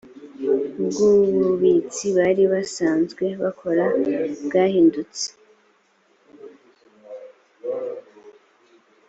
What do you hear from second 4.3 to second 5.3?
bwahindutse